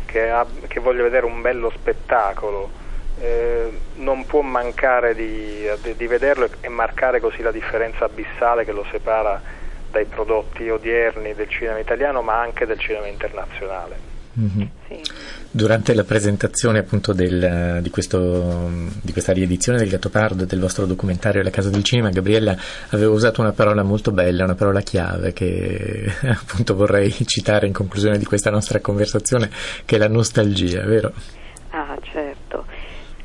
che, 0.05 0.29
ha, 0.29 0.45
che 0.67 0.79
voglia 0.79 1.01
vedere 1.01 1.25
un 1.25 1.41
bello 1.41 1.71
spettacolo, 1.71 2.69
eh, 3.19 3.71
non 3.95 4.27
può 4.27 4.41
mancare 4.41 5.15
di, 5.15 5.67
di, 5.81 5.95
di, 5.95 6.05
vederlo 6.05 6.47
e 6.61 6.69
marcare 6.69 7.19
così 7.19 7.41
la 7.41 7.51
differenza 7.51 8.05
abissale 8.05 8.63
che 8.63 8.73
lo 8.73 8.85
separa 8.91 9.41
dai 9.89 10.05
prodotti 10.05 10.69
odierni 10.69 11.33
del 11.33 11.49
cinema 11.49 11.79
italiano 11.79 12.21
ma 12.21 12.39
anche 12.39 12.67
del 12.67 12.77
cinema 12.77 13.07
internazionale. 13.07 14.14
Mm-hmm. 14.39 14.67
Sì. 14.87 15.01
Durante 15.49 15.93
la 15.93 16.03
presentazione 16.03 16.79
appunto 16.79 17.13
del, 17.13 17.79
di, 17.81 17.89
questo, 17.89 18.69
di, 19.01 19.13
questa 19.13 19.31
riedizione 19.31 19.77
del 19.77 19.87
Gattopardo 19.87 20.43
e 20.43 20.45
del 20.45 20.59
vostro 20.59 20.85
documentario 20.85 21.41
La 21.41 21.49
Casa 21.49 21.69
del 21.69 21.83
Cinema, 21.83 22.09
Gabriella 22.09 22.57
aveva 22.89 23.11
usato 23.11 23.39
una 23.39 23.53
parola 23.53 23.81
molto 23.81 24.11
bella, 24.11 24.43
una 24.43 24.55
parola 24.55 24.81
chiave 24.81 25.31
che 25.31 26.11
appunto 26.27 26.75
vorrei 26.75 27.11
citare 27.25 27.67
in 27.67 27.73
conclusione 27.73 28.17
di 28.17 28.25
questa 28.25 28.49
nostra 28.49 28.81
conversazione, 28.81 29.49
che 29.85 29.95
è 29.95 29.99
la 29.99 30.09
nostalgia, 30.09 30.83
vero? 30.83 31.13
Ah, 31.69 31.97
certo. 32.01 32.65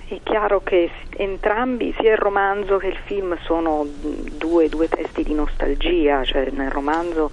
È 0.06 0.20
chiaro 0.22 0.62
che 0.62 0.88
entrambi, 1.16 1.92
sia 1.98 2.12
il 2.12 2.18
romanzo 2.18 2.76
che 2.76 2.88
il 2.88 2.98
film, 3.06 3.36
sono 3.42 3.86
due, 4.36 4.68
due 4.68 4.88
testi 4.88 5.24
di 5.24 5.34
nostalgia, 5.34 6.22
cioè 6.22 6.50
nel 6.50 6.70
romanzo 6.70 7.30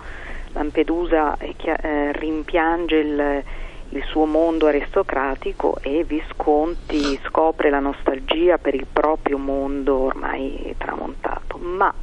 Lampedusa 0.53 1.37
eh, 1.37 2.11
rimpiange 2.13 2.95
il, 2.95 3.43
il, 3.89 4.03
suo 4.05 4.25
mondo 4.25 4.67
aristocratico 4.67 5.77
e 5.81 6.03
Visconti 6.03 7.19
scopre 7.25 7.69
la 7.69 7.79
nostalgia 7.79 8.57
per 8.57 8.75
il 8.75 8.85
proprio 8.91 9.37
mondo 9.37 9.95
ormai 9.95 10.73
tramontato, 10.77 11.57
ma 11.57 11.93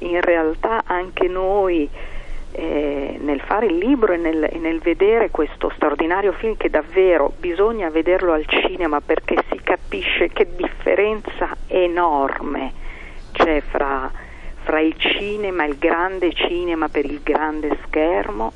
in 0.00 0.20
realtà 0.20 0.82
anche 0.84 1.28
noi 1.28 1.88
eh, 2.52 3.18
nel 3.20 3.40
fare 3.40 3.66
il 3.66 3.76
libro 3.76 4.12
e 4.12 4.16
nel, 4.16 4.42
e 4.50 4.58
nel, 4.58 4.80
vedere 4.80 5.30
questo 5.30 5.70
straordinario 5.74 6.32
film 6.32 6.56
che 6.56 6.70
davvero 6.70 7.32
bisogna 7.38 7.88
vederlo 7.90 8.32
al 8.32 8.46
cinema 8.46 9.00
perché 9.00 9.36
si 9.50 9.60
capisce 9.62 10.28
che 10.28 10.48
differenza 10.56 11.56
enorme 11.66 12.72
c'è 13.32 13.60
fra, 13.60 14.10
fra 14.62 14.80
il 14.80 14.94
cinema, 14.96 15.64
il 15.64 15.78
grande 15.78 16.32
cinema 16.32 16.88
per 16.88 17.04
il 17.04 17.20
grande 17.22 17.78
schermo 17.86 18.52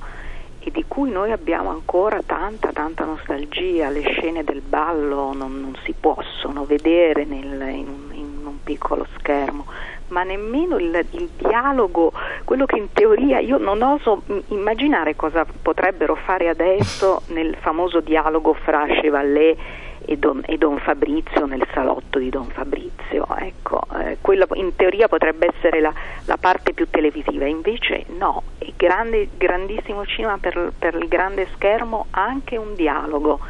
e 0.64 0.70
di 0.70 0.84
cui 0.86 1.10
noi 1.10 1.32
abbiamo 1.32 1.70
ancora 1.70 2.20
tanta, 2.24 2.72
tanta 2.72 3.04
nostalgia. 3.04 3.88
Le 3.88 4.02
scene 4.02 4.44
del 4.44 4.60
ballo 4.60 5.32
non, 5.32 5.60
non 5.60 5.76
si 5.84 5.94
possono 5.98 6.64
vedere 6.64 7.24
nel, 7.24 7.60
in, 7.68 8.10
in, 8.12 8.40
un 8.44 8.62
piccolo 8.62 9.06
schermo 9.18 9.66
ma 10.08 10.24
nemmeno 10.24 10.76
il, 10.76 11.06
il, 11.12 11.30
dialogo, 11.38 12.12
quello 12.44 12.66
che 12.66 12.76
in 12.76 12.92
teoria 12.92 13.38
io 13.38 13.56
non 13.56 13.80
oso 13.80 14.24
immaginare 14.48 15.16
cosa 15.16 15.46
potrebbero 15.62 16.14
fare 16.16 16.50
adesso 16.50 17.22
nel 17.28 17.56
famoso 17.58 18.00
dialogo 18.00 18.52
fra 18.52 18.84
Chevalier 18.86 19.56
e 20.04 20.16
Don, 20.16 20.42
e 20.46 20.58
Don 20.58 20.78
Fabrizio 20.78 21.46
nel 21.46 21.66
salotto 21.72 22.18
di 22.18 22.28
Don 22.30 22.46
Fabrizio. 22.46 23.26
Ecco, 23.36 23.82
eh, 23.98 24.18
quello 24.20 24.46
in 24.54 24.74
teoria 24.76 25.08
potrebbe 25.08 25.48
essere 25.54 25.80
la, 25.80 25.92
la, 26.26 26.36
parte 26.36 26.72
più 26.72 26.88
televisiva, 26.90 27.46
invece 27.46 28.04
no, 28.18 28.42
è 28.58 28.70
grande, 28.76 29.28
grandissimo 29.36 30.04
cinema 30.06 30.38
per, 30.38 30.72
per 30.78 30.94
il 30.94 31.08
grande 31.08 31.46
schermo 31.54 32.06
anche 32.10 32.56
un 32.56 32.74
dialogo, 32.74 33.40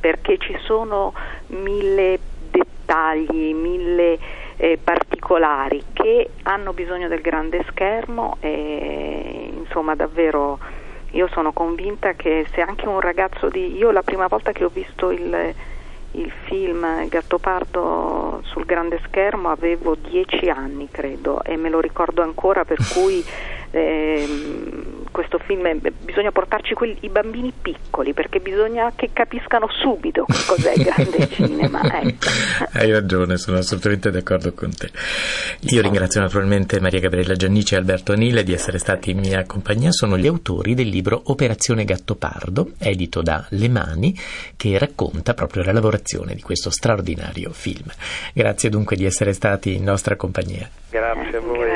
perché 0.00 0.38
ci 0.38 0.56
sono 0.64 1.12
mille 1.48 2.18
dettagli, 2.50 3.54
mille 3.54 4.18
eh, 4.56 4.78
particolari 4.82 5.82
che 5.92 6.30
hanno 6.42 6.72
bisogno 6.72 7.08
del 7.08 7.20
grande 7.20 7.64
schermo 7.68 8.36
e 8.40 9.52
insomma 9.56 9.94
davvero 9.94 10.58
io 11.12 11.28
sono 11.28 11.52
convinta 11.52 12.12
che 12.14 12.44
se 12.52 12.60
anche 12.60 12.86
un 12.86 13.00
ragazzo 13.00 13.48
di 13.48 13.76
io 13.76 13.90
la 13.90 14.02
prima 14.02 14.26
volta 14.26 14.52
che 14.52 14.64
ho 14.64 14.68
visto 14.68 15.10
il, 15.10 15.54
il 16.12 16.32
film 16.46 17.08
Gattopardo 17.08 18.40
sul 18.44 18.64
grande 18.64 19.00
schermo 19.06 19.50
avevo 19.50 19.94
dieci 19.94 20.48
anni 20.48 20.88
credo 20.90 21.42
e 21.42 21.56
me 21.56 21.68
lo 21.68 21.80
ricordo 21.80 22.22
ancora 22.22 22.64
per 22.64 22.78
cui 22.92 23.24
eh, 23.70 24.26
questo 25.18 25.38
film 25.38 25.80
bisogna 26.04 26.30
portarci 26.30 26.74
quelli, 26.74 26.96
i 27.00 27.08
bambini 27.08 27.52
piccoli 27.60 28.14
perché 28.14 28.38
bisogna 28.38 28.92
che 28.94 29.10
capiscano 29.12 29.66
subito 29.68 30.24
che 30.26 30.38
cos'è 30.46 30.74
il 30.76 30.84
grande 30.84 31.26
cinema. 31.34 31.82
Ecco. 32.00 32.28
Hai 32.74 32.92
ragione, 32.92 33.36
sono 33.36 33.58
assolutamente 33.58 34.12
d'accordo 34.12 34.52
con 34.52 34.72
te. 34.72 34.88
Io 35.70 35.82
ringrazio 35.82 36.20
naturalmente 36.20 36.78
Maria 36.78 37.00
Gabriella 37.00 37.34
Giannici 37.34 37.74
e 37.74 37.78
Alberto 37.78 38.12
Anile 38.12 38.44
di 38.44 38.52
essere 38.52 38.78
stati 38.78 39.10
in 39.10 39.18
mia 39.18 39.44
compagnia. 39.44 39.90
Sono 39.90 40.16
gli 40.16 40.28
autori 40.28 40.74
del 40.74 40.86
libro 40.86 41.20
Operazione 41.24 41.84
Gattopardo, 41.84 42.74
edito 42.78 43.20
da 43.20 43.44
Le 43.48 43.68
Mani, 43.68 44.16
che 44.56 44.78
racconta 44.78 45.34
proprio 45.34 45.64
la 45.64 45.72
lavorazione 45.72 46.36
di 46.36 46.42
questo 46.42 46.70
straordinario 46.70 47.50
film. 47.50 47.90
Grazie 48.32 48.70
dunque 48.70 48.94
di 48.94 49.04
essere 49.04 49.32
stati 49.32 49.74
in 49.74 49.82
nostra 49.82 50.14
compagnia. 50.14 50.70
Grazie 50.90 51.36
a 51.36 51.40
voi. 51.40 51.67